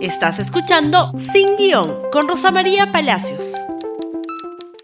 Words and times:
Estás 0.00 0.38
escuchando 0.38 1.12
Sin 1.32 1.56
Guión 1.56 2.08
con 2.12 2.28
Rosa 2.28 2.52
María 2.52 2.92
Palacios. 2.92 3.54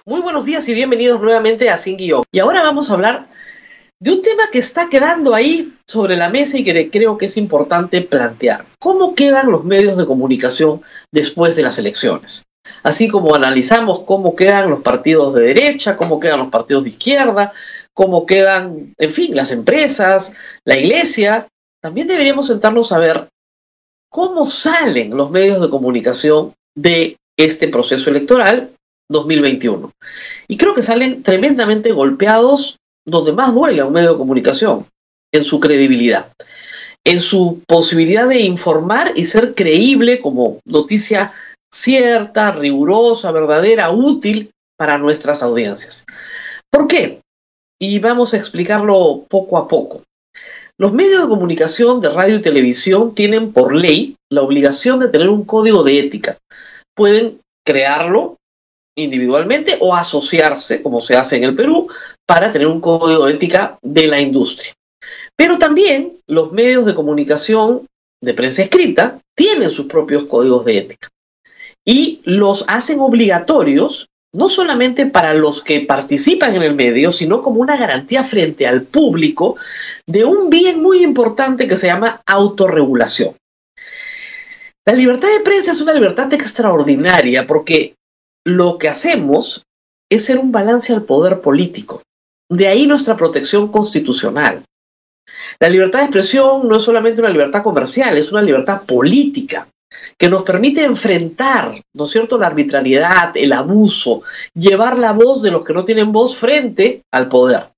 Muy 0.04 0.21
buenos 0.21 0.44
días 0.44 0.68
y 0.68 0.75
bienvenidos 0.75 1.21
nuevamente 1.21 1.71
a 1.71 1.79
Sin 1.79 1.96
Guión. 1.96 2.25
Y 2.33 2.40
ahora 2.40 2.64
vamos 2.64 2.90
a 2.90 2.94
hablar 2.94 3.28
de 4.00 4.10
un 4.10 4.22
tema 4.22 4.50
que 4.50 4.58
está 4.58 4.88
quedando 4.88 5.32
ahí 5.32 5.72
sobre 5.86 6.16
la 6.16 6.30
mesa 6.30 6.58
y 6.58 6.64
que 6.64 6.90
creo 6.90 7.16
que 7.16 7.26
es 7.26 7.36
importante 7.36 8.00
plantear. 8.00 8.64
¿Cómo 8.80 9.14
quedan 9.14 9.52
los 9.52 9.62
medios 9.62 9.96
de 9.96 10.04
comunicación 10.04 10.80
después 11.12 11.54
de 11.54 11.62
las 11.62 11.78
elecciones? 11.78 12.42
Así 12.82 13.06
como 13.06 13.36
analizamos 13.36 14.00
cómo 14.00 14.34
quedan 14.34 14.68
los 14.68 14.82
partidos 14.82 15.32
de 15.34 15.42
derecha, 15.42 15.96
cómo 15.96 16.18
quedan 16.18 16.40
los 16.40 16.50
partidos 16.50 16.82
de 16.82 16.90
izquierda, 16.90 17.52
cómo 17.92 18.26
quedan, 18.26 18.94
en 18.98 19.12
fin, 19.12 19.36
las 19.36 19.52
empresas, 19.52 20.32
la 20.64 20.76
iglesia, 20.76 21.46
también 21.80 22.08
deberíamos 22.08 22.48
sentarnos 22.48 22.90
a 22.90 22.98
ver 22.98 23.28
cómo 24.14 24.48
salen 24.48 25.16
los 25.16 25.32
medios 25.32 25.60
de 25.60 25.68
comunicación 25.68 26.54
de 26.76 27.16
este 27.36 27.66
proceso 27.66 28.11
electoral 28.11 28.70
2021. 29.11 29.90
Y 30.46 30.56
creo 30.56 30.72
que 30.72 30.82
salen 30.82 31.25
tremendamente 31.25 31.90
golpeados 31.90 32.79
donde 33.05 33.33
más 33.33 33.53
duele 33.53 33.80
a 33.80 33.87
un 33.87 33.92
medio 33.92 34.12
de 34.12 34.19
comunicación, 34.19 34.87
en 35.33 35.42
su 35.42 35.59
credibilidad, 35.59 36.29
en 37.05 37.19
su 37.19 37.65
posibilidad 37.66 38.29
de 38.29 38.42
informar 38.42 39.15
y 39.16 39.25
ser 39.25 39.56
creíble 39.56 40.20
como 40.20 40.61
noticia 40.65 41.33
cierta, 41.73 42.53
rigurosa, 42.53 43.33
verdadera, 43.33 43.91
útil 43.91 44.53
para 44.78 44.97
nuestras 44.97 45.42
audiencias. 45.42 46.06
¿Por 46.70 46.87
qué? 46.87 47.20
Y 47.81 47.98
vamos 47.98 48.33
a 48.33 48.37
explicarlo 48.37 49.25
poco 49.28 49.59
a 49.59 49.67
poco. 49.67 50.05
Los 50.77 50.92
medios 50.92 51.23
de 51.23 51.28
comunicación 51.28 52.01
de 52.01 52.09
radio 52.09 52.37
y 52.37 52.42
televisión 52.42 53.14
tienen 53.14 53.52
por 53.52 53.74
ley 53.74 54.16
la 54.28 54.42
obligación 54.42 54.98
de 54.98 55.09
tener 55.09 55.28
un 55.28 55.45
código 55.45 55.84
de 55.84 56.00
ética. 56.00 56.37
Pueden 56.97 57.38
crearlo 57.64 58.36
individualmente 58.97 59.77
o 59.81 59.94
asociarse, 59.94 60.83
como 60.83 61.00
se 61.00 61.16
hace 61.16 61.36
en 61.36 61.44
el 61.44 61.55
Perú, 61.55 61.89
para 62.27 62.50
tener 62.50 62.66
un 62.66 62.81
código 62.81 63.27
de 63.27 63.34
ética 63.34 63.78
de 63.83 64.08
la 64.08 64.20
industria. 64.20 64.72
Pero 65.36 65.58
también 65.58 66.19
los 66.27 66.50
medios 66.50 66.86
de 66.86 66.94
comunicación 66.94 67.86
de 68.20 68.34
prensa 68.34 68.62
escrita 68.62 69.20
tienen 69.36 69.70
sus 69.70 69.86
propios 69.86 70.25
códigos 70.25 70.64
de 70.64 70.78
ética 70.78 71.09
y 71.84 72.20
los 72.25 72.64
hacen 72.66 72.98
obligatorios 73.00 74.09
no 74.33 74.48
solamente 74.48 75.06
para 75.06 75.33
los 75.33 75.62
que 75.62 75.81
participan 75.81 76.56
en 76.56 76.62
el 76.62 76.75
medio, 76.75 77.12
sino 77.12 77.41
como 77.41 77.61
una 77.61 77.77
garantía 77.77 78.25
frente 78.25 78.66
al 78.66 78.83
público 78.83 79.56
de 80.06 80.24
un 80.24 80.50
bien 80.50 80.83
muy 80.83 81.02
importante 81.02 81.66
que 81.66 81.77
se 81.77 81.86
llama 81.86 82.20
autorregulación. 82.27 83.34
La 84.86 84.94
libertad 84.94 85.28
de 85.28 85.41
prensa 85.41 85.72
es 85.72 85.80
una 85.80 85.94
libertad 85.94 86.33
extraordinaria 86.34 87.47
porque 87.47 87.94
lo 88.44 88.77
que 88.77 88.88
hacemos 88.88 89.64
es 90.10 90.27
ser 90.27 90.38
un 90.38 90.52
balance 90.52 90.92
al 90.92 91.05
poder 91.05 91.41
político. 91.41 92.02
De 92.50 92.69
ahí 92.69 92.86
nuestra 92.86 93.16
protección 93.16 93.69
constitucional. 93.69 94.62
La 95.58 95.70
libertad 95.70 96.00
de 96.00 96.05
expresión 96.06 96.69
no 96.69 96.77
es 96.77 96.82
solamente 96.82 97.20
una 97.20 97.30
libertad 97.30 97.62
comercial, 97.62 98.19
es 98.19 98.30
una 98.30 98.42
libertad 98.42 98.82
política 98.82 99.66
que 100.19 100.28
nos 100.28 100.42
permite 100.42 100.82
enfrentar, 100.82 101.80
¿no 101.94 102.05
es 102.05 102.10
cierto?, 102.10 102.36
la 102.36 102.48
arbitrariedad, 102.48 103.34
el 103.36 103.52
abuso, 103.52 104.22
llevar 104.55 104.98
la 104.98 105.12
voz 105.12 105.41
de 105.41 105.50
los 105.50 105.64
que 105.64 105.72
no 105.72 105.84
tienen 105.84 106.12
voz 106.12 106.36
frente 106.36 107.02
al 107.12 107.28
poder. 107.28 107.73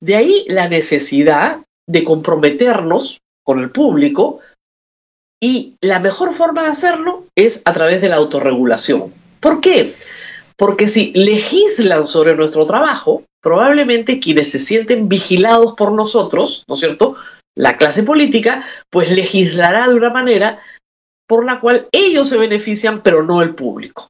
De 0.00 0.16
ahí 0.16 0.44
la 0.48 0.68
necesidad 0.68 1.58
de 1.86 2.04
comprometernos 2.04 3.20
con 3.44 3.60
el 3.60 3.70
público 3.70 4.40
y 5.42 5.74
la 5.80 5.98
mejor 5.98 6.34
forma 6.34 6.62
de 6.62 6.68
hacerlo 6.68 7.24
es 7.34 7.62
a 7.64 7.72
través 7.72 8.00
de 8.00 8.08
la 8.08 8.16
autorregulación. 8.16 9.12
¿Por 9.40 9.60
qué? 9.60 9.94
Porque 10.56 10.86
si 10.86 11.12
legislan 11.14 12.06
sobre 12.06 12.36
nuestro 12.36 12.66
trabajo, 12.66 13.24
probablemente 13.42 14.20
quienes 14.20 14.50
se 14.50 14.58
sienten 14.58 15.08
vigilados 15.08 15.74
por 15.74 15.92
nosotros, 15.92 16.64
¿no 16.68 16.74
es 16.74 16.80
cierto? 16.80 17.16
La 17.56 17.76
clase 17.76 18.02
política, 18.02 18.64
pues 18.90 19.10
legislará 19.10 19.88
de 19.88 19.94
una 19.94 20.10
manera 20.10 20.60
por 21.26 21.44
la 21.44 21.60
cual 21.60 21.88
ellos 21.92 22.28
se 22.28 22.36
benefician, 22.36 23.02
pero 23.02 23.22
no 23.22 23.42
el 23.42 23.54
público. 23.54 24.08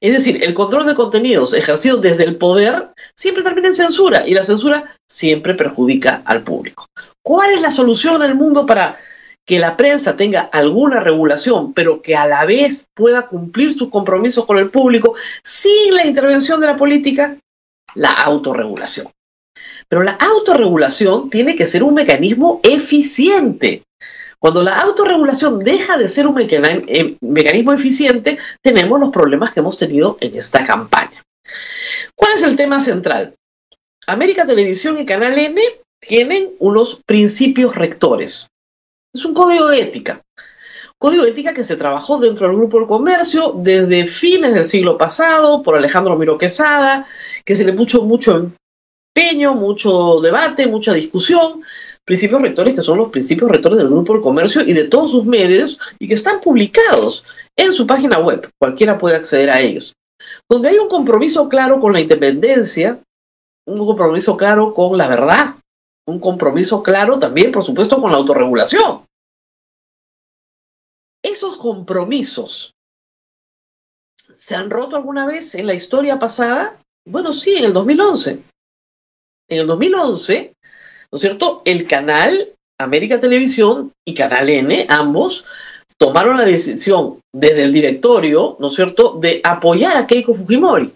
Es 0.00 0.12
decir, 0.12 0.42
el 0.42 0.54
control 0.54 0.86
de 0.86 0.94
contenidos 0.94 1.54
ejercido 1.54 1.98
desde 1.98 2.24
el 2.24 2.36
poder 2.36 2.88
siempre 3.14 3.42
termina 3.42 3.68
en 3.68 3.74
censura 3.74 4.26
y 4.26 4.34
la 4.34 4.44
censura 4.44 4.96
siempre 5.08 5.54
perjudica 5.54 6.22
al 6.24 6.42
público. 6.42 6.86
¿Cuál 7.22 7.52
es 7.52 7.60
la 7.60 7.70
solución 7.70 8.22
en 8.22 8.30
el 8.30 8.34
mundo 8.34 8.66
para 8.66 8.96
que 9.48 9.58
la 9.58 9.78
prensa 9.78 10.14
tenga 10.14 10.42
alguna 10.42 11.00
regulación, 11.00 11.72
pero 11.72 12.02
que 12.02 12.14
a 12.14 12.26
la 12.26 12.44
vez 12.44 12.88
pueda 12.94 13.28
cumplir 13.28 13.72
sus 13.72 13.88
compromisos 13.88 14.44
con 14.44 14.58
el 14.58 14.68
público 14.68 15.14
sin 15.42 15.94
la 15.94 16.06
intervención 16.06 16.60
de 16.60 16.66
la 16.66 16.76
política? 16.76 17.38
La 17.94 18.10
autorregulación. 18.10 19.08
Pero 19.88 20.02
la 20.02 20.12
autorregulación 20.12 21.30
tiene 21.30 21.56
que 21.56 21.66
ser 21.66 21.82
un 21.82 21.94
mecanismo 21.94 22.60
eficiente. 22.62 23.84
Cuando 24.40 24.62
la 24.62 24.80
autorregulación 24.80 25.58
deja 25.58 25.98
de 25.98 26.08
ser 26.08 26.26
un 26.26 26.38
eh, 26.40 27.16
mecanismo 27.20 27.72
eficiente, 27.72 28.38
tenemos 28.62 29.00
los 29.00 29.10
problemas 29.10 29.52
que 29.52 29.60
hemos 29.60 29.76
tenido 29.76 30.16
en 30.20 30.36
esta 30.36 30.64
campaña. 30.64 31.22
¿Cuál 32.14 32.32
es 32.34 32.42
el 32.42 32.56
tema 32.56 32.80
central? 32.80 33.34
América 34.06 34.46
Televisión 34.46 34.98
y 35.00 35.06
Canal 35.06 35.38
N 35.38 35.60
tienen 36.00 36.50
unos 36.60 37.00
principios 37.04 37.74
rectores. 37.74 38.48
Es 39.12 39.24
un 39.24 39.34
código 39.34 39.68
de 39.68 39.80
ética. 39.80 40.22
Código 40.98 41.24
de 41.24 41.30
ética 41.30 41.52
que 41.52 41.64
se 41.64 41.76
trabajó 41.76 42.18
dentro 42.18 42.46
del 42.46 42.56
Grupo 42.56 42.78
del 42.78 42.86
Comercio 42.86 43.54
desde 43.56 44.06
fines 44.06 44.54
del 44.54 44.64
siglo 44.64 44.96
pasado 44.96 45.62
por 45.62 45.76
Alejandro 45.76 46.16
Miro 46.16 46.38
Quesada, 46.38 47.06
que 47.44 47.56
se 47.56 47.64
le 47.64 47.72
puso 47.72 48.02
mucho 48.02 48.52
empeño, 49.16 49.54
mucho 49.54 50.20
debate, 50.20 50.66
mucha 50.66 50.92
discusión, 50.94 51.62
principios 52.08 52.40
rectores 52.40 52.74
que 52.74 52.80
son 52.80 52.96
los 52.96 53.10
principios 53.10 53.50
rectores 53.50 53.76
del 53.76 53.88
Grupo 53.88 54.14
del 54.14 54.22
Comercio 54.22 54.62
y 54.62 54.72
de 54.72 54.84
todos 54.84 55.10
sus 55.10 55.26
medios 55.26 55.78
y 55.98 56.08
que 56.08 56.14
están 56.14 56.40
publicados 56.40 57.22
en 57.54 57.70
su 57.70 57.86
página 57.86 58.18
web. 58.18 58.48
Cualquiera 58.58 58.96
puede 58.96 59.16
acceder 59.16 59.50
a 59.50 59.60
ellos. 59.60 59.94
Donde 60.48 60.70
hay 60.70 60.78
un 60.78 60.88
compromiso 60.88 61.50
claro 61.50 61.78
con 61.78 61.92
la 61.92 62.00
independencia, 62.00 62.98
un 63.66 63.76
compromiso 63.86 64.38
claro 64.38 64.72
con 64.72 64.96
la 64.96 65.06
verdad, 65.06 65.56
un 66.06 66.18
compromiso 66.18 66.82
claro 66.82 67.18
también, 67.18 67.52
por 67.52 67.62
supuesto, 67.62 68.00
con 68.00 68.10
la 68.10 68.16
autorregulación. 68.16 69.04
Esos 71.22 71.58
compromisos 71.58 72.72
se 74.32 74.54
han 74.54 74.70
roto 74.70 74.96
alguna 74.96 75.26
vez 75.26 75.54
en 75.56 75.66
la 75.66 75.74
historia 75.74 76.18
pasada. 76.18 76.80
Bueno, 77.06 77.34
sí, 77.34 77.54
en 77.56 77.64
el 77.64 77.74
2011. 77.74 78.42
En 79.50 79.58
el 79.60 79.66
2011 79.66 80.54
¿no 81.12 81.16
es 81.16 81.20
cierto? 81.20 81.62
El 81.64 81.86
canal 81.86 82.54
América 82.78 83.20
Televisión 83.20 83.92
y 84.06 84.14
Canal 84.14 84.48
N, 84.48 84.86
ambos, 84.88 85.44
tomaron 85.98 86.36
la 86.36 86.44
decisión 86.44 87.20
desde 87.34 87.64
el 87.64 87.72
directorio, 87.72 88.56
¿no 88.60 88.68
es 88.68 88.74
cierto?, 88.74 89.18
de 89.20 89.40
apoyar 89.42 89.96
a 89.96 90.06
Keiko 90.06 90.34
Fujimori. 90.34 90.92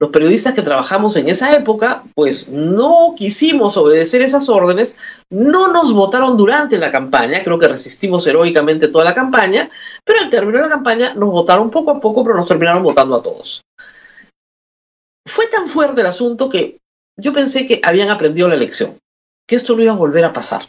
Los 0.00 0.10
periodistas 0.10 0.54
que 0.54 0.62
trabajamos 0.62 1.14
en 1.16 1.28
esa 1.28 1.54
época, 1.54 2.04
pues 2.14 2.48
no 2.48 3.14
quisimos 3.18 3.76
obedecer 3.76 4.22
esas 4.22 4.48
órdenes, 4.48 4.96
no 5.28 5.68
nos 5.68 5.92
votaron 5.92 6.38
durante 6.38 6.78
la 6.78 6.90
campaña, 6.90 7.44
creo 7.44 7.58
que 7.58 7.68
resistimos 7.68 8.26
heroicamente 8.26 8.88
toda 8.88 9.04
la 9.04 9.14
campaña, 9.14 9.68
pero 10.02 10.20
al 10.20 10.30
término 10.30 10.56
de 10.56 10.64
la 10.64 10.70
campaña 10.70 11.14
nos 11.14 11.30
votaron 11.30 11.70
poco 11.70 11.90
a 11.90 12.00
poco, 12.00 12.24
pero 12.24 12.34
nos 12.34 12.48
terminaron 12.48 12.82
votando 12.82 13.16
a 13.16 13.22
todos. 13.22 13.60
Fue 15.26 15.46
tan 15.48 15.68
fuerte 15.68 16.00
el 16.00 16.06
asunto 16.06 16.48
que 16.48 16.78
yo 17.18 17.34
pensé 17.34 17.66
que 17.66 17.82
habían 17.84 18.08
aprendido 18.08 18.48
la 18.48 18.56
lección 18.56 18.96
que 19.50 19.56
esto 19.56 19.74
no 19.74 19.82
iba 19.82 19.92
a 19.92 19.96
volver 19.96 20.24
a 20.24 20.32
pasar. 20.32 20.68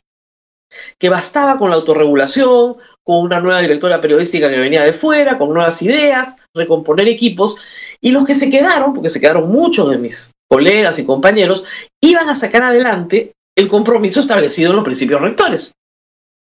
Que 0.98 1.10
bastaba 1.10 1.60
con 1.60 1.70
la 1.70 1.76
autorregulación, 1.76 2.78
con 3.04 3.18
una 3.18 3.40
nueva 3.40 3.62
directora 3.62 4.02
periodística 4.02 4.50
que 4.50 4.58
venía 4.58 4.82
de 4.82 4.92
fuera, 4.92 5.38
con 5.38 5.50
nuevas 5.54 5.84
ideas, 5.84 6.36
recomponer 6.52 7.08
equipos, 7.08 7.58
y 8.02 8.10
los 8.10 8.26
que 8.26 8.34
se 8.34 8.50
quedaron, 8.50 8.96
porque 8.96 9.10
se 9.10 9.22
quedaron 9.22 9.52
muchos 9.52 9.88
de 9.92 10.00
mis 10.00 10.32
colegas 10.50 10.98
y 10.98 11.06
compañeros, 11.06 11.64
iban 12.02 12.28
a 12.30 12.36
sacar 12.36 12.64
adelante 12.64 13.34
el 13.56 13.68
compromiso 13.68 14.20
establecido 14.20 14.72
en 14.72 14.78
los 14.78 14.86
principios 14.86 15.22
rectores. 15.22 15.74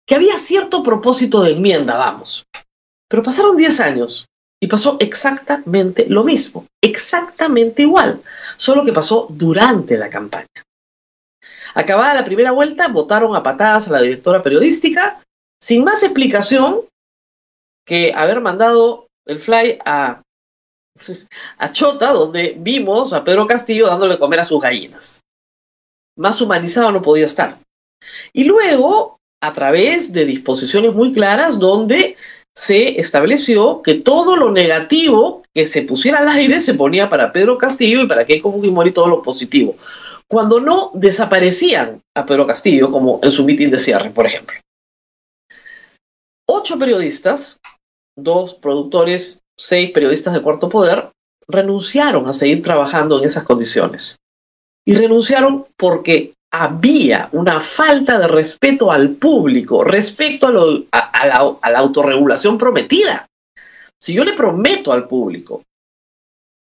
Que 0.06 0.15
había 0.15 0.38
cierto 0.38 0.82
propósito 0.82 1.43
de 1.43 1.53
enmienda, 1.53 1.99
vamos. 1.99 2.44
Pero 3.06 3.23
pasaron 3.23 3.55
10 3.55 3.81
años 3.81 4.25
y 4.62 4.67
pasó 4.67 4.97
exactamente 4.99 6.06
lo 6.09 6.25
mismo, 6.25 6.65
exactamente 6.82 7.82
igual, 7.82 8.23
solo 8.56 8.82
que 8.82 8.94
pasó 8.94 9.26
durante 9.29 9.99
la 9.99 10.09
campaña. 10.09 10.47
Acabada 11.75 12.15
la 12.15 12.25
primera 12.25 12.53
vuelta, 12.53 12.88
votaron 12.88 13.35
a 13.35 13.43
patadas 13.43 13.88
a 13.88 13.93
la 13.93 14.00
directora 14.00 14.43
periodística, 14.43 15.21
sin 15.61 15.85
más 15.85 16.03
explicación 16.03 16.82
que 17.85 18.12
haber 18.15 18.41
mandado 18.41 19.09
el 19.26 19.41
fly 19.41 19.79
a, 19.85 20.23
Chota, 21.73 22.12
donde 22.12 22.55
vimos 22.56 23.12
a 23.12 23.25
Pedro 23.25 23.47
Castillo 23.47 23.88
dándole 23.88 24.19
comer 24.19 24.41
a 24.41 24.44
sus 24.44 24.62
gallinas. 24.62 25.21
Más 26.17 26.41
humanizado 26.41 26.93
no 26.93 27.03
podía 27.03 27.25
estar. 27.25 27.59
Y 28.32 28.44
luego, 28.44 29.19
a 29.43 29.53
través 29.53 30.12
de 30.12 30.25
disposiciones 30.25 30.94
muy 30.94 31.12
claras, 31.12 31.59
donde 31.59 32.17
se 32.56 33.00
estableció 33.00 33.82
que 33.82 33.94
todo 33.94 34.37
lo 34.37 34.53
negativo 34.53 35.43
que 35.53 35.67
se 35.67 35.82
pusiera 35.82 36.19
al 36.19 36.29
aire 36.29 36.61
se 36.61 36.75
ponía 36.75 37.11
para 37.11 37.32
Pedro 37.32 37.59
Castillo 37.59 38.03
y 38.03 38.06
para 38.06 38.25
Keiko 38.25 38.53
Fujimori 38.53 38.93
todo 38.93 39.09
lo 39.09 39.23
positivo. 39.23 39.75
Cuando 40.35 40.59
no 40.59 40.91
desaparecían 40.95 42.03
a 42.13 42.27
Pedro 42.27 42.45
Castillo, 42.45 42.91
como 42.91 43.21
en 43.23 43.31
su 43.31 43.45
mitin 43.45 43.71
de 43.71 43.79
cierre, 43.79 44.11
por 44.11 44.27
ejemplo. 44.27 44.57
Ocho 46.49 46.77
periodistas, 46.77 47.61
dos 48.19 48.57
productores, 48.57 49.43
seis 49.57 49.93
periodistas 49.93 50.35
de 50.35 50.43
cuarto 50.43 50.69
poder, 50.69 51.13
renunciaron 51.47 52.27
a 52.29 52.33
seguir 52.33 52.65
trabajando 52.65 53.21
en 53.21 53.27
esas 53.27 53.45
condiciones. 53.45 54.17
Y 54.85 54.97
renunciaron 54.97 55.69
porque 55.77 56.33
había 56.53 57.29
una 57.31 57.61
falta 57.61 58.19
de 58.19 58.27
respeto 58.27 58.91
al 58.91 59.11
público 59.11 59.85
respecto 59.85 60.49
a, 60.49 61.27
la, 61.27 61.57
a 61.63 61.71
la 61.71 61.79
autorregulación 61.79 62.59
prometida. 62.59 63.29
Si 64.03 64.13
yo 64.13 64.25
le 64.25 64.33
prometo 64.33 64.91
al 64.91 65.07
público 65.07 65.63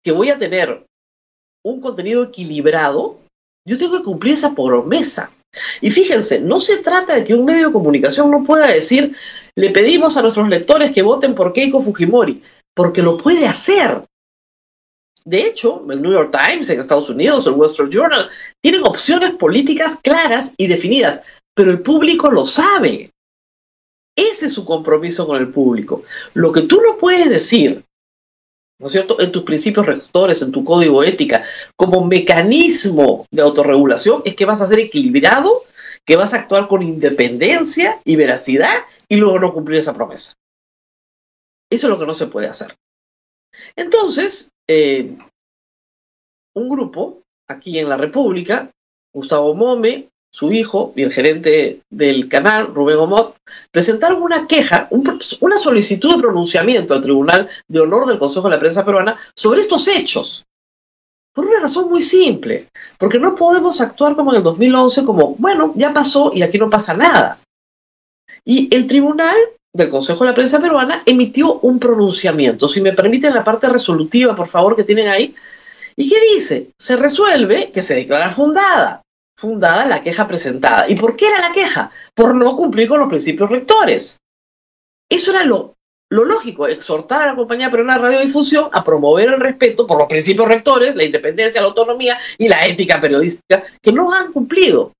que 0.04 0.12
voy 0.12 0.30
a 0.30 0.38
tener 0.38 0.86
un 1.64 1.82
contenido 1.82 2.26
equilibrado, 2.26 3.25
yo 3.66 3.78
tengo 3.78 3.98
que 3.98 4.04
cumplir 4.04 4.36
esa 4.36 4.54
promesa. 4.54 5.32
Y 5.82 5.90
fíjense, 5.92 6.42
no 6.42 6.60
se 6.60 6.78
trata 6.78 7.16
de 7.16 7.24
que 7.24 7.34
un 7.34 7.46
medio 7.46 7.68
de 7.68 7.74
comunicación 7.74 8.30
no 8.30 8.44
pueda 8.44 8.68
decir, 8.68 9.16
le 9.56 9.70
pedimos 9.72 10.18
a 10.18 10.22
nuestros 10.22 10.50
lectores 10.50 10.92
que 10.92 11.02
voten 11.02 11.34
por 11.34 11.54
Keiko 11.54 11.82
Fujimori, 11.82 12.44
porque 12.74 13.02
lo 13.02 13.18
puede 13.18 13.48
hacer. 13.48 14.04
De 15.24 15.42
hecho, 15.42 15.84
el 15.90 16.02
New 16.02 16.12
York 16.12 16.32
Times 16.32 16.70
en 16.70 16.80
Estados 16.80 17.10
Unidos, 17.10 17.48
el 17.48 17.54
Wall 17.54 17.72
Street 17.72 17.90
Journal, 17.90 18.30
tienen 18.62 18.86
opciones 18.86 19.32
políticas 19.32 19.98
claras 20.04 20.54
y 20.58 20.68
definidas, 20.68 21.24
pero 21.56 21.72
el 21.72 21.82
público 21.82 22.30
lo 22.30 22.46
sabe. 22.46 23.10
Ese 24.16 24.46
es 24.46 24.54
su 24.54 24.64
compromiso 24.64 25.26
con 25.26 25.38
el 25.38 25.50
público. 25.50 26.04
Lo 26.34 26.52
que 26.52 26.62
tú 26.62 26.82
no 26.82 26.98
puedes 26.98 27.28
decir, 27.30 27.84
¿no 28.80 28.88
es 28.88 28.92
cierto?, 28.92 29.20
en 29.20 29.32
tus 29.32 29.44
principios 29.44 29.86
rectores, 29.86 30.42
en 30.42 30.52
tu 30.52 30.64
código 30.64 31.04
ética, 31.04 31.44
como 31.76 32.06
mecanismo 32.06 33.26
de 33.32 33.42
autorregulación, 33.42 34.22
es 34.26 34.36
que 34.36 34.46
vas 34.46 34.62
a 34.62 34.68
ser 34.68 34.80
equilibrado, 34.80 35.64
que 36.06 36.16
vas 36.16 36.34
a 36.34 36.38
actuar 36.38 36.68
con 36.68 36.84
independencia 36.84 38.00
y 38.04 38.16
veracidad 38.16 38.74
y 39.08 39.16
luego 39.18 39.40
no 39.40 39.54
cumplir 39.54 39.80
esa 39.80 39.94
promesa. 39.94 40.34
Eso 41.70 41.88
es 41.88 41.90
lo 41.90 42.00
que 42.00 42.06
no 42.06 42.14
se 42.14 42.28
puede 42.28 42.48
hacer. 42.48 42.76
Entonces, 43.76 44.52
eh, 44.68 45.18
un 46.54 46.70
grupo 46.70 47.24
aquí 47.48 47.80
en 47.80 47.90
la 47.90 47.98
República, 47.98 48.70
Gustavo 49.14 49.54
Mome, 49.56 50.10
su 50.36 50.52
hijo 50.52 50.92
y 50.98 51.04
el 51.04 51.14
gerente 51.14 51.80
del 51.90 52.28
canal, 52.28 52.68
Rubén 52.76 52.98
Omot, 52.98 53.38
presentaron 53.72 54.22
una 54.22 54.48
queja, 54.48 54.90
una 54.92 55.58
solicitud 55.58 56.14
de 56.14 56.22
pronunciamiento 56.22 56.94
al 56.94 57.00
Tribunal 57.00 57.48
de 57.70 57.80
Honor 57.80 58.06
del 58.06 58.20
Consejo 58.20 58.50
de 58.50 58.56
la 58.56 58.60
Prensa 58.60 58.84
Peruana 58.84 59.16
sobre 59.34 59.62
estos 59.62 59.88
hechos. 59.88 60.44
Por 61.34 61.46
una 61.46 61.62
razón 61.62 61.90
muy 61.90 62.02
simple, 62.02 62.68
porque 62.98 63.18
no 63.18 63.34
podemos 63.34 63.80
actuar 63.80 64.18
como 64.18 64.32
en 64.32 64.38
el 64.38 64.44
2011, 64.44 65.06
como, 65.06 65.36
bueno, 65.36 65.72
ya 65.74 65.94
pasó 65.94 66.34
y 66.36 66.42
aquí 66.42 66.58
no 66.58 66.70
pasa 66.70 66.94
nada. 66.94 67.40
Y 68.44 68.68
el 68.76 68.88
tribunal 68.88 69.38
del 69.74 69.88
Consejo 69.88 70.26
de 70.26 70.32
la 70.32 70.36
Prensa 70.36 70.60
Peruana 70.60 71.02
emitió 71.06 71.60
un 71.60 71.80
pronunciamiento. 71.80 72.68
Si 72.68 72.82
me 72.82 72.92
permiten 72.92 73.34
la 73.34 73.46
parte 73.46 73.70
resolutiva, 73.70 74.36
por 74.36 74.50
favor, 74.50 74.76
que 74.76 74.84
tienen 74.84 75.08
ahí. 75.08 75.34
¿Y 75.96 76.10
qué 76.10 76.18
dice? 76.36 76.72
Se 76.78 76.98
resuelve 76.98 77.72
que 77.72 77.82
se 77.82 77.96
declara 77.96 78.32
fundada, 78.32 79.02
fundada 79.36 79.86
la 79.86 80.02
queja 80.02 80.28
presentada. 80.28 80.90
¿Y 80.90 80.96
por 80.96 81.16
qué 81.16 81.28
era 81.28 81.42
la 81.42 81.52
queja? 81.52 81.92
Por 82.14 82.36
no 82.36 82.56
cumplir 82.56 82.88
con 82.88 83.00
los 83.00 83.10
principios 83.10 83.50
rectores. 83.50 84.20
Eso 85.10 85.32
era 85.32 85.44
lo, 85.44 85.76
lógico, 86.10 86.68
exhortar 86.68 87.24
a 87.24 87.26
la 87.28 87.36
compañía 87.36 87.70
peruana 87.70 87.96
de 87.96 88.00
radiodifusión 88.00 88.70
a 88.72 88.84
promover 88.84 89.30
el 89.30 89.40
respeto 89.40 89.86
por 89.86 90.00
los 90.00 90.08
principios 90.08 90.48
rectores, 90.48 90.96
la 90.96 91.04
independencia, 91.04 91.62
la 91.62 91.68
autonomía 91.68 92.18
y 92.38 92.48
la 92.48 92.66
ética 92.66 93.00
periodística, 93.00 93.64
que 93.82 93.92
no 93.92 94.12
han 94.14 94.32
cumplido 94.32 94.94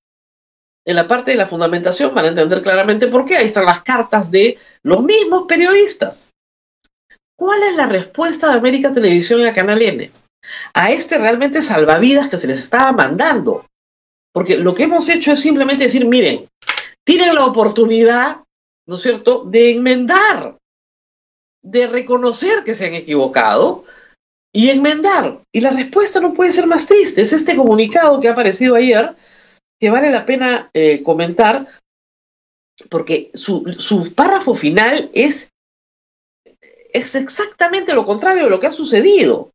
en 0.86 0.94
la 0.94 1.08
parte 1.08 1.32
de 1.32 1.36
la 1.36 1.48
fundamentación 1.48 2.14
van 2.14 2.26
a 2.26 2.28
entender 2.28 2.62
claramente 2.62 3.08
por 3.08 3.26
qué. 3.26 3.36
Ahí 3.36 3.46
están 3.46 3.66
las 3.66 3.82
cartas 3.82 4.30
de 4.30 4.56
los 4.84 5.02
mismos 5.02 5.46
periodistas. 5.48 6.32
¿Cuál 7.36 7.64
es 7.64 7.74
la 7.74 7.86
respuesta 7.86 8.48
de 8.48 8.58
América 8.58 8.94
Televisión 8.94 9.40
y 9.40 9.46
a 9.46 9.52
Canal 9.52 9.82
N? 9.82 10.10
A 10.74 10.92
este 10.92 11.18
realmente 11.18 11.60
salvavidas 11.60 12.28
que 12.28 12.38
se 12.38 12.46
les 12.46 12.60
estaba 12.60 12.92
mandando. 12.92 13.66
Porque 14.36 14.58
lo 14.58 14.74
que 14.74 14.82
hemos 14.82 15.08
hecho 15.08 15.32
es 15.32 15.40
simplemente 15.40 15.84
decir, 15.84 16.04
miren, 16.04 16.46
tienen 17.06 17.34
la 17.34 17.46
oportunidad, 17.46 18.42
¿no 18.86 18.96
es 18.96 19.00
cierto?, 19.00 19.44
de 19.46 19.72
enmendar, 19.72 20.58
de 21.62 21.86
reconocer 21.86 22.62
que 22.62 22.74
se 22.74 22.86
han 22.86 22.92
equivocado 22.92 23.84
y 24.54 24.68
enmendar. 24.68 25.40
Y 25.54 25.62
la 25.62 25.70
respuesta 25.70 26.20
no 26.20 26.34
puede 26.34 26.52
ser 26.52 26.66
más 26.66 26.86
triste. 26.86 27.22
Es 27.22 27.32
este 27.32 27.56
comunicado 27.56 28.20
que 28.20 28.28
ha 28.28 28.32
aparecido 28.32 28.74
ayer, 28.74 29.16
que 29.80 29.88
vale 29.88 30.10
la 30.10 30.26
pena 30.26 30.68
eh, 30.74 31.02
comentar 31.02 31.66
porque 32.90 33.30
su, 33.32 33.74
su, 33.78 34.14
párrafo 34.14 34.54
final 34.54 35.10
es, 35.14 35.50
es 36.92 37.14
exactamente 37.14 37.94
lo 37.94 38.04
contrario 38.04 38.44
de 38.44 38.50
lo 38.50 38.60
que 38.60 38.66
ha 38.66 38.70
sucedido. 38.70 39.50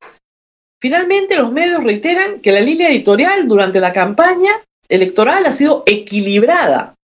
Finalmente, 0.81 1.37
los 1.37 1.51
medios 1.51 1.83
reiteran 1.83 2.39
que 2.39 2.51
la 2.51 2.61
línea 2.61 2.89
editorial 2.89 3.47
durante 3.47 3.79
la 3.79 3.93
campaña 3.93 4.49
electoral 4.91 5.45
ha 5.45 5.51
sido 5.51 5.83
equilibrada, 5.85 6.95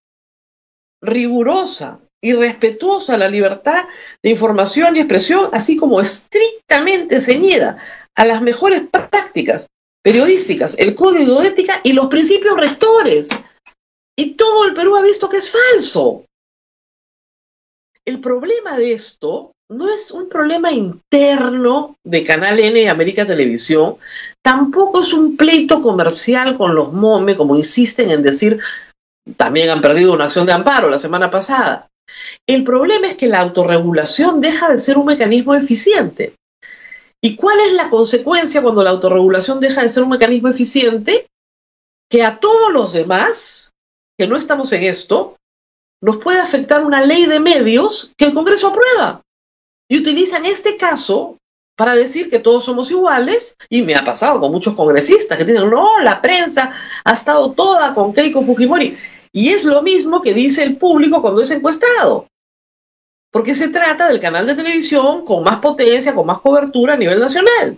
rigurosa 1.02 2.00
y 2.22 2.34
respetuosa 2.34 3.14
a 3.14 3.18
la 3.18 3.30
libertad 3.30 3.86
de 4.24 4.30
información 4.30 4.96
y 4.96 5.00
expresión, 5.00 5.50
así 5.54 5.78
como 5.78 6.02
estrictamente 6.02 7.22
ceñida 7.22 7.78
a 8.16 8.26
las 8.26 8.42
mejores 8.42 8.84
prácticas 8.90 9.68
periodísticas, 10.04 10.78
el 10.80 10.96
código 10.96 11.42
de 11.42 11.50
ética 11.50 11.80
y 11.84 11.94
los 11.94 12.08
principios 12.08 12.58
rectores. 12.58 13.30
Y 14.18 14.34
todo 14.36 14.66
el 14.66 14.74
Perú 14.74 14.96
ha 14.96 15.02
visto 15.02 15.30
que 15.30 15.38
es 15.38 15.52
falso. 15.52 16.26
El 18.06 18.20
problema 18.22 18.78
de 18.78 18.94
esto 18.94 19.52
no 19.70 19.90
es 19.90 20.12
un 20.12 20.30
problema 20.30 20.72
interno 20.72 21.96
de 22.04 22.24
Canal 22.24 22.60
N 22.60 22.82
y 22.82 22.88
América 22.88 23.26
Televisión, 23.26 23.98
tampoco 24.42 25.02
es 25.02 25.14
un 25.14 25.36
pleito 25.36 25.82
comercial 25.82 26.58
con 26.58 26.74
los 26.74 26.94
MOME, 26.94 27.36
como 27.36 27.58
insisten 27.58 28.12
en 28.12 28.24
decir, 28.24 28.60
también 29.36 29.70
han 29.70 29.82
perdido 29.82 30.14
una 30.14 30.26
acción 30.26 30.46
de 30.46 30.54
amparo 30.54 30.90
la 30.90 31.00
semana 31.00 31.30
pasada. 31.30 31.88
El 32.48 32.64
problema 32.64 33.08
es 33.08 33.18
que 33.18 33.28
la 33.28 33.42
autorregulación 33.42 34.40
deja 34.40 34.70
de 34.70 34.78
ser 34.78 34.98
un 34.98 35.08
mecanismo 35.08 35.54
eficiente. 35.54 36.34
¿Y 37.22 37.36
cuál 37.36 37.60
es 37.60 37.74
la 37.74 37.90
consecuencia 37.90 38.62
cuando 38.62 38.84
la 38.84 38.92
autorregulación 38.92 39.60
deja 39.60 39.82
de 39.82 39.90
ser 39.90 40.04
un 40.04 40.10
mecanismo 40.10 40.48
eficiente? 40.48 41.28
Que 42.10 42.24
a 42.24 42.40
todos 42.40 42.72
los 42.72 42.94
demás, 42.94 43.72
que 44.18 44.28
no 44.28 44.38
estamos 44.38 44.72
en 44.72 44.84
esto, 44.84 45.36
nos 46.02 46.18
puede 46.18 46.40
afectar 46.40 46.86
una 46.86 47.02
ley 47.02 47.26
de 47.26 47.42
medios 47.42 48.12
que 48.18 48.26
el 48.26 48.34
Congreso 48.34 48.68
aprueba. 48.68 49.22
Y 49.90 49.98
utilizan 49.98 50.46
este 50.46 50.78
caso 50.78 51.38
para 51.76 51.96
decir 51.96 52.30
que 52.30 52.40
todos 52.40 52.66
somos 52.66 52.90
iguales, 52.90 53.56
y 53.70 53.84
me 53.84 53.96
ha 53.96 54.04
pasado 54.04 54.40
con 54.40 54.52
muchos 54.52 54.74
congresistas 54.74 55.38
que 55.38 55.46
dicen, 55.46 55.70
no, 55.70 56.00
la 56.02 56.22
prensa 56.22 56.74
ha 57.04 57.14
estado 57.14 57.52
toda 57.52 57.94
con 57.94 58.14
Keiko 58.14 58.42
Fujimori. 58.42 58.98
Y 59.32 59.50
es 59.50 59.64
lo 59.66 59.82
mismo 59.84 60.22
que 60.22 60.34
dice 60.34 60.64
el 60.64 60.78
público 60.78 61.22
cuando 61.22 61.42
es 61.42 61.52
encuestado 61.52 62.28
porque 63.38 63.54
se 63.54 63.70
trata 63.70 64.08
del 64.08 64.20
canal 64.20 64.48
de 64.48 64.56
televisión 64.56 65.24
con 65.24 65.44
más 65.44 65.60
potencia, 65.60 66.16
con 66.16 66.26
más 66.26 66.40
cobertura 66.40 66.94
a 66.94 66.98
nivel 66.98 67.20
nacional. 67.20 67.78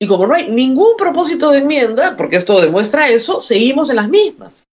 Y 0.00 0.08
como 0.08 0.26
no 0.26 0.34
hay 0.34 0.50
ningún 0.50 0.96
propósito 0.96 1.50
de 1.50 1.58
enmienda, 1.58 2.16
porque 2.16 2.36
esto 2.36 2.60
demuestra 2.60 3.08
eso, 3.08 3.40
seguimos 3.40 3.90
en 3.90 3.96
las 3.96 4.08
mismas. 4.08 4.64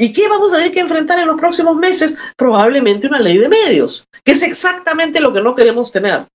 ¿Y 0.00 0.14
qué 0.14 0.28
vamos 0.28 0.50
a 0.50 0.56
tener 0.56 0.72
que 0.72 0.80
enfrentar 0.80 1.18
en 1.18 1.26
los 1.26 1.38
próximos 1.38 1.76
meses? 1.76 2.16
Probablemente 2.34 3.06
una 3.06 3.20
ley 3.20 3.36
de 3.36 3.50
medios, 3.50 4.06
que 4.24 4.32
es 4.32 4.42
exactamente 4.42 5.20
lo 5.20 5.30
que 5.30 5.42
no 5.42 5.54
queremos 5.54 5.92
tener. 5.92 6.26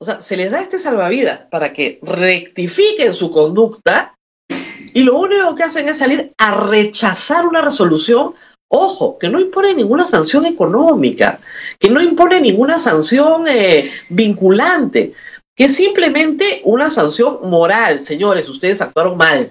O 0.00 0.04
sea, 0.04 0.22
se 0.22 0.36
les 0.36 0.52
da 0.52 0.60
este 0.60 0.78
salvavidas 0.78 1.40
para 1.50 1.72
que 1.72 1.98
rectifiquen 2.02 3.12
su 3.12 3.32
conducta 3.32 4.14
y 4.94 5.02
lo 5.02 5.18
único 5.18 5.56
que 5.56 5.64
hacen 5.64 5.88
es 5.88 5.98
salir 5.98 6.32
a 6.38 6.54
rechazar 6.68 7.44
una 7.44 7.62
resolución 7.62 8.34
Ojo, 8.72 9.18
que 9.18 9.28
no 9.28 9.40
impone 9.40 9.74
ninguna 9.74 10.04
sanción 10.04 10.46
económica, 10.46 11.40
que 11.80 11.90
no 11.90 12.00
impone 12.00 12.40
ninguna 12.40 12.78
sanción 12.78 13.48
eh, 13.48 13.90
vinculante, 14.08 15.12
que 15.56 15.64
es 15.64 15.74
simplemente 15.74 16.60
una 16.62 16.88
sanción 16.88 17.50
moral. 17.50 17.98
Señores, 17.98 18.48
ustedes 18.48 18.80
actuaron 18.80 19.16
mal. 19.16 19.50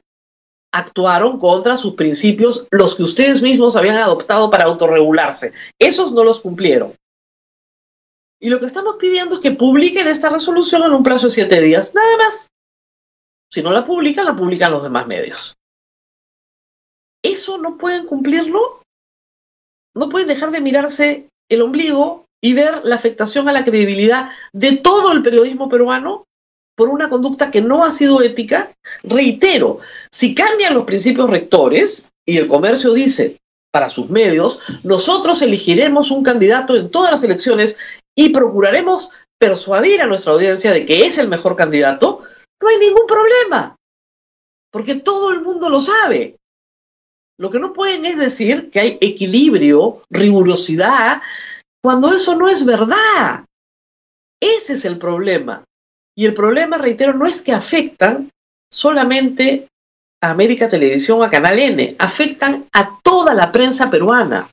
Actuaron 0.71 1.39
contra 1.39 1.75
sus 1.77 1.95
principios, 1.95 2.67
los 2.71 2.95
que 2.95 3.03
ustedes 3.03 3.41
mismos 3.41 3.75
habían 3.75 3.97
adoptado 3.97 4.49
para 4.49 4.65
autorregularse. 4.65 5.53
Esos 5.79 6.11
no 6.13 6.23
los 6.23 6.41
cumplieron. 6.41 6.93
Y 8.39 8.49
lo 8.49 8.59
que 8.59 8.65
estamos 8.65 8.95
pidiendo 8.99 9.35
es 9.35 9.41
que 9.41 9.51
publiquen 9.51 10.07
esta 10.07 10.29
resolución 10.29 10.83
en 10.83 10.93
un 10.93 11.03
plazo 11.03 11.27
de 11.27 11.33
siete 11.33 11.59
días, 11.59 11.93
nada 11.93 12.17
más. 12.17 12.49
Si 13.51 13.61
no 13.61 13.71
la 13.71 13.85
publican, 13.85 14.25
la 14.25 14.35
publican 14.35 14.71
los 14.71 14.83
demás 14.83 15.07
medios. 15.07 15.55
¿Eso 17.23 17.57
no 17.57 17.77
pueden 17.77 18.05
cumplirlo? 18.05 18.79
no 19.95 20.09
pueden 20.09 20.27
dejar 20.27 20.51
de 20.51 20.61
mirarse 20.61 21.29
el 21.49 21.61
ombligo 21.61 22.25
y 22.41 22.53
ver 22.53 22.81
la 22.85 22.95
afectación 22.95 23.49
a 23.49 23.51
la 23.51 23.65
credibilidad 23.65 24.31
de 24.53 24.77
todo 24.77 25.11
el 25.11 25.21
periodismo 25.21 25.67
peruano 25.67 26.25
por 26.79 26.88
una 26.88 27.09
conducta 27.09 27.51
que 27.51 27.59
no 27.59 27.83
ha 27.83 27.91
sido 27.91 28.21
ética, 28.21 28.71
reitero, 29.03 29.79
si 30.13 30.33
cambian 30.33 30.74
los 30.74 30.86
principios 30.86 31.29
rectores 31.29 32.07
y 32.25 32.38
el 32.38 32.48
comercio 32.48 32.93
dice 32.93 33.36
para 33.69 33.89
sus 33.89 34.09
medios, 34.09 34.62
nosotros 34.83 35.41
elegiremos 35.41 36.09
un 36.09 36.24
candidato 36.24 36.77
en 36.77 36.89
todas 36.89 37.12
las 37.12 37.21
elecciones 37.21 37.77
y 38.15 38.29
procuraremos 38.29 39.09
persuadir 39.38 40.01
a 40.01 40.07
nuestra 40.07 40.31
audiencia 40.31 40.71
de 40.71 40.86
que 40.86 41.05
es 41.05 41.17
el 41.17 41.27
mejor 41.27 41.57
candidato, 41.57 42.24
no 42.62 42.69
hay 42.69 42.77
ningún 42.77 43.05
problema, 43.05 43.75
porque 44.71 44.95
todo 44.95 45.33
el 45.33 45.41
mundo 45.41 45.69
lo 45.69 45.81
sabe. 45.81 46.38
Lo 47.38 47.50
que 47.50 47.59
no 47.59 47.74
pueden 47.74 48.05
es 48.05 48.17
decir 48.17 48.69
que 48.69 48.79
hay 48.79 48.98
equilibrio, 49.01 50.01
rigurosidad, 50.09 51.21
cuando 51.83 52.13
eso 52.13 52.38
no 52.38 52.48
es 52.48 52.65
verdad. 52.65 53.43
Ese 54.41 54.74
es 54.74 54.86
el 54.86 54.98
problema. 54.98 55.65
Y 56.19 56.25
el 56.25 56.33
problema, 56.33 56.77
reitero, 56.77 57.13
no 57.13 57.25
es 57.25 57.41
que 57.41 57.53
afectan 57.53 58.29
solamente 58.69 59.67
a 60.21 60.31
América 60.31 60.67
Televisión, 60.67 61.23
a 61.23 61.29
Canal 61.29 61.57
N, 61.57 61.95
afectan 61.97 62.65
a 62.73 62.99
toda 63.01 63.33
la 63.33 63.53
prensa 63.53 63.89
peruana. 63.89 64.49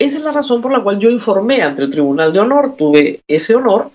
Esa 0.00 0.18
es 0.18 0.22
la 0.22 0.30
razón 0.30 0.62
por 0.62 0.70
la 0.70 0.84
cual 0.84 1.00
yo 1.00 1.10
informé 1.10 1.62
ante 1.62 1.82
el 1.82 1.90
Tribunal 1.90 2.32
de 2.32 2.38
Honor, 2.38 2.76
tuve 2.76 3.22
ese 3.26 3.56
honor 3.56 3.90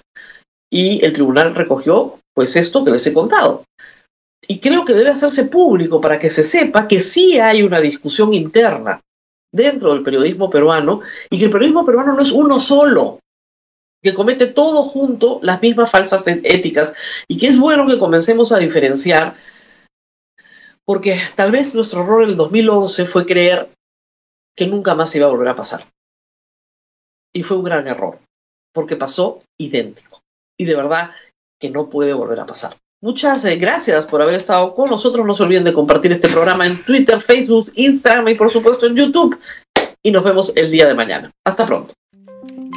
y 0.70 1.06
el 1.06 1.14
tribunal 1.14 1.56
recogió 1.56 2.20
pues 2.34 2.58
esto 2.58 2.84
que 2.84 2.92
les 2.92 3.08
he 3.08 3.14
contado. 3.14 3.64
Y 4.46 4.60
creo 4.60 4.84
que 4.84 4.92
debe 4.92 5.12
hacerse 5.12 5.46
público 5.46 6.02
para 6.02 6.20
que 6.20 6.30
se 6.30 6.44
sepa 6.44 6.86
que 6.86 7.00
sí 7.00 7.40
hay 7.40 7.64
una 7.64 7.80
discusión 7.80 8.34
interna 8.34 9.00
dentro 9.54 9.94
del 9.94 10.04
periodismo 10.04 10.50
peruano 10.50 11.00
y 11.30 11.40
que 11.40 11.46
el 11.46 11.52
periodismo 11.52 11.86
peruano 11.86 12.12
no 12.12 12.22
es 12.22 12.32
uno 12.34 12.60
solo, 12.60 13.20
que 14.02 14.14
comete 14.14 14.48
todo 14.48 14.84
junto 14.84 15.40
las 15.44 15.62
mismas 15.62 15.92
falsas 15.92 16.26
éticas 16.28 16.94
y 17.28 17.38
que 17.38 17.48
es 17.48 17.60
bueno 17.60 17.88
que 17.88 18.00
comencemos 18.00 18.52
a 18.52 18.58
diferenciar 18.58 19.36
porque 20.86 21.20
tal 21.36 21.52
vez 21.52 21.76
nuestro 21.76 22.02
error 22.02 22.24
en 22.24 22.32
el 22.32 22.38
2011 22.38 23.06
fue 23.06 23.26
creer 23.26 23.70
que 24.56 24.68
nunca 24.68 24.96
más 24.96 25.16
iba 25.16 25.28
a 25.28 25.30
volver 25.30 25.48
a 25.48 25.56
pasar. 25.56 25.86
Y 27.34 27.44
fue 27.44 27.58
un 27.58 27.64
gran 27.64 27.88
error, 27.88 28.20
porque 28.74 28.98
pasó 28.98 29.40
idéntico. 29.58 30.22
Y 30.60 30.66
de 30.66 30.76
verdad 30.76 31.12
que 31.60 31.70
no 31.70 31.90
puede 31.90 32.14
volver 32.14 32.40
a 32.42 32.46
pasar. 32.46 32.76
Muchas 33.02 33.46
eh, 33.46 33.56
gracias 33.56 34.06
por 34.06 34.22
haber 34.22 34.36
estado 34.36 34.76
con 34.76 34.90
nosotros. 34.90 35.26
No 35.26 35.34
se 35.34 35.44
olviden 35.44 35.64
de 35.64 35.74
compartir 35.74 36.12
este 36.12 36.28
programa 36.28 36.68
en 36.68 36.84
Twitter, 36.84 37.20
Facebook, 37.22 37.72
Instagram 37.76 38.28
y 38.28 38.36
por 38.36 38.52
supuesto 38.52 38.86
en 38.86 38.96
YouTube. 38.96 39.40
Y 40.04 40.12
nos 40.12 40.24
vemos 40.24 40.52
el 40.56 40.70
día 40.70 40.88
de 40.88 40.94
mañana. 40.94 41.32
Hasta 41.46 41.66
pronto. 41.66 41.94